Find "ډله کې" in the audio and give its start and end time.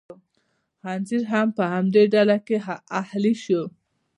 2.13-2.57